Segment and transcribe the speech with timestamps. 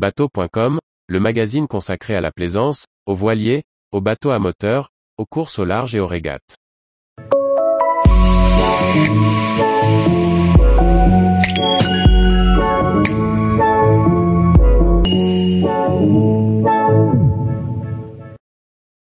[0.00, 0.78] Bateau.com,
[1.08, 4.88] le magazine consacré à la plaisance, aux voiliers, aux bateaux à moteur,
[5.18, 6.56] aux courses au large et aux régates.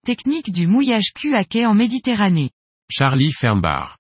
[0.05, 2.51] Technique du mouillage cul à quai en Méditerranée.
[2.91, 3.97] Charlie Fernbar.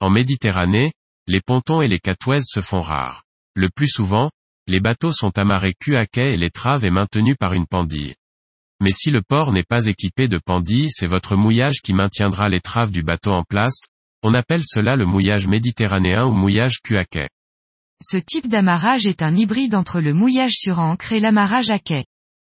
[0.00, 0.90] En Méditerranée,
[1.28, 3.22] les pontons et les catouaises se font rares.
[3.54, 4.32] Le plus souvent,
[4.68, 8.14] les bateaux sont amarrés cul à quai et l'étrave est maintenue par une pendille.
[8.80, 12.90] Mais si le port n'est pas équipé de pendille, c'est votre mouillage qui maintiendra l'étrave
[12.90, 13.82] du bateau en place,
[14.22, 17.28] on appelle cela le mouillage méditerranéen ou mouillage cul à quai.
[18.02, 22.04] Ce type d'amarrage est un hybride entre le mouillage sur ancre et l'amarrage à quai.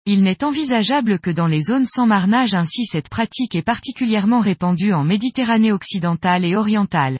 [0.05, 4.93] Il n'est envisageable que dans les zones sans marnage ainsi cette pratique est particulièrement répandue
[4.93, 7.19] en Méditerranée occidentale et orientale.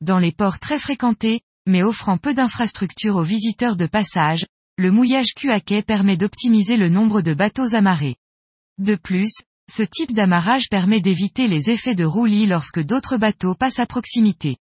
[0.00, 4.46] Dans les ports très fréquentés, mais offrant peu d'infrastructures aux visiteurs de passage,
[4.78, 8.16] le mouillage cul quai permet d'optimiser le nombre de bateaux amarrés.
[8.78, 9.32] De plus,
[9.70, 14.56] ce type d'amarrage permet d'éviter les effets de roulis lorsque d'autres bateaux passent à proximité.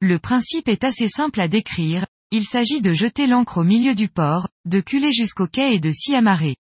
[0.00, 4.08] Le principe est assez simple à décrire, il s'agit de jeter l'ancre au milieu du
[4.08, 6.56] port, de culer jusqu'au quai et de s'y amarrer.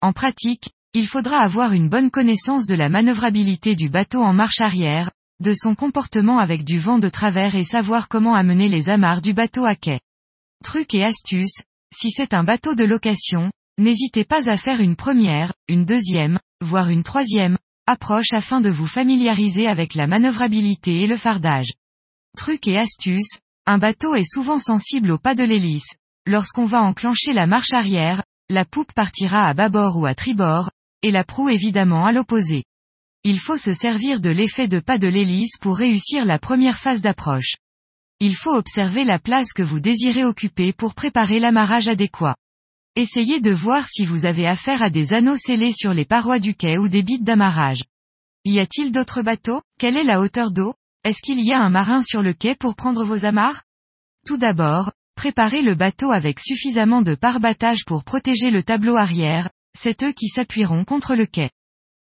[0.00, 4.60] En pratique, il faudra avoir une bonne connaissance de la manœuvrabilité du bateau en marche
[4.60, 9.22] arrière, de son comportement avec du vent de travers et savoir comment amener les amarres
[9.22, 10.00] du bateau à quai.
[10.64, 11.62] Truc et astuce,
[11.94, 16.88] si c'est un bateau de location, n'hésitez pas à faire une première, une deuxième, voire
[16.88, 21.72] une troisième, approche afin de vous familiariser avec la manœuvrabilité et le fardage.
[22.36, 25.96] Truc et astuce, un bateau est souvent sensible au pas de l'hélice.
[26.26, 30.70] Lorsqu'on va enclencher la marche arrière, la poupe partira à bâbord ou à tribord,
[31.02, 32.64] et la proue évidemment à l'opposé.
[33.28, 37.02] Il faut se servir de l'effet de pas de l'hélice pour réussir la première phase
[37.02, 37.56] d'approche.
[38.20, 42.36] Il faut observer la place que vous désirez occuper pour préparer l'amarrage adéquat.
[42.94, 46.54] Essayez de voir si vous avez affaire à des anneaux scellés sur les parois du
[46.54, 47.82] quai ou des bites d'amarrage.
[48.44, 49.60] Y a-t-il d'autres bateaux?
[49.80, 50.74] Quelle est la hauteur d'eau?
[51.02, 53.64] Est-ce qu'il y a un marin sur le quai pour prendre vos amarres?
[54.24, 60.04] Tout d'abord, préparez le bateau avec suffisamment de pare-battage pour protéger le tableau arrière, c'est
[60.04, 61.50] eux qui s'appuieront contre le quai.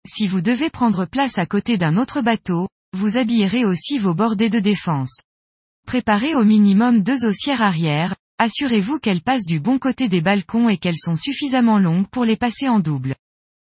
[0.06, 4.48] Si vous devez prendre place à côté d'un autre bateau, vous habillerez aussi vos bordées
[4.48, 5.20] de défense.
[5.86, 10.78] Préparez au minimum deux haussières arrière, assurez-vous qu'elles passent du bon côté des balcons et
[10.78, 13.14] qu'elles sont suffisamment longues pour les passer en double.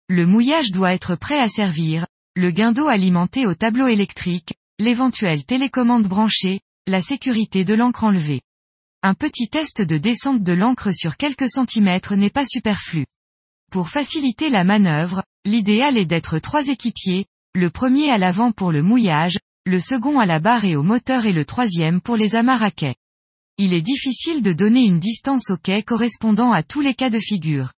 [0.10, 6.08] Le mouillage doit être prêt à servir, le guindeau alimenté au tableau électrique, l'éventuelle télécommande
[6.08, 8.42] branchée, la sécurité de l'encre enlevée.
[9.04, 13.06] Un petit test de descente de l'encre sur quelques centimètres n'est pas superflu.
[13.72, 18.82] Pour faciliter la manœuvre, l'idéal est d'être trois équipiers, le premier à l'avant pour le
[18.82, 22.72] mouillage, le second à la barre et au moteur et le troisième pour les amarres.
[23.58, 27.20] Il est difficile de donner une distance au quai correspondant à tous les cas de
[27.20, 27.72] figure.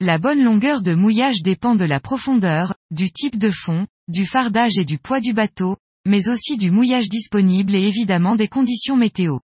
[0.00, 4.78] La bonne longueur de mouillage dépend de la profondeur, du type de fond, du fardage
[4.78, 5.76] et du poids du bateau,
[6.06, 9.38] mais aussi du mouillage disponible et évidemment des conditions météo.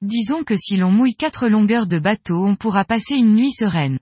[0.00, 3.98] Disons que si l'on mouille quatre longueurs de bateau on pourra passer une nuit sereine.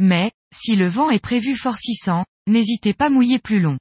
[0.00, 3.78] Mais, si le vent est prévu forcissant, n'hésitez pas à mouiller plus long.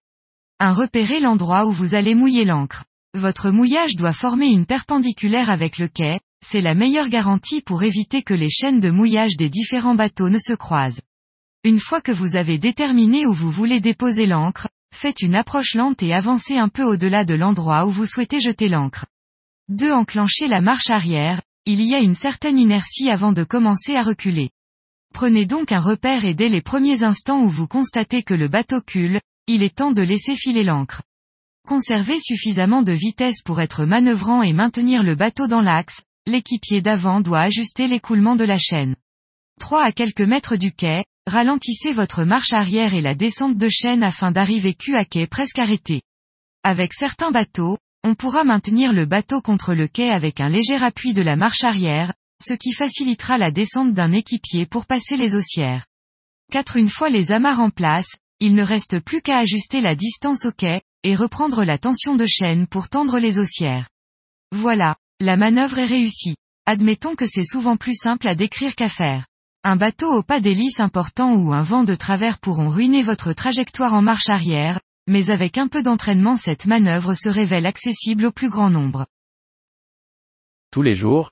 [0.60, 0.74] 1.
[0.74, 2.86] Repérez l'endroit où vous allez mouiller l'encre.
[3.14, 8.24] Votre mouillage doit former une perpendiculaire avec le quai, c'est la meilleure garantie pour éviter
[8.24, 11.02] que les chaînes de mouillage des différents bateaux ne se croisent.
[11.64, 16.04] Une fois que vous avez déterminé où vous voulez déposer l'encre, faites une approche lente
[16.04, 19.06] et avancez un peu au-delà de l'endroit où vous souhaitez jeter l'encre.
[19.70, 19.92] 2.
[19.92, 24.52] Enclenchez la marche arrière, il y a une certaine inertie avant de commencer à reculer.
[25.16, 28.82] Prenez donc un repère et dès les premiers instants où vous constatez que le bateau
[28.82, 31.04] cule, il est temps de laisser filer l'ancre.
[31.66, 37.22] Conservez suffisamment de vitesse pour être manœuvrant et maintenir le bateau dans l'axe, l'équipier d'avant
[37.22, 38.98] doit ajuster l'écoulement de la chaîne.
[39.62, 44.04] 3 à quelques mètres du quai, ralentissez votre marche arrière et la descente de chaîne
[44.04, 46.02] afin d'arriver cul à quai presque arrêté.
[46.64, 51.14] Avec certains bateaux, on pourra maintenir le bateau contre le quai avec un léger appui
[51.14, 52.12] de la marche arrière,
[52.46, 55.86] ce qui facilitera la descente d'un équipier pour passer les haussières.
[56.52, 56.78] 4.
[56.78, 60.52] Une fois les amarres en place, il ne reste plus qu'à ajuster la distance au
[60.52, 63.90] quai, et reprendre la tension de chaîne pour tendre les haussières.
[64.52, 66.36] Voilà, la manœuvre est réussie.
[66.66, 69.26] Admettons que c'est souvent plus simple à décrire qu'à faire.
[69.64, 73.94] Un bateau au pas d'hélice important ou un vent de travers pourront ruiner votre trajectoire
[73.94, 78.50] en marche arrière, mais avec un peu d'entraînement cette manœuvre se révèle accessible au plus
[78.50, 79.08] grand nombre.
[80.72, 81.32] Tous les jours,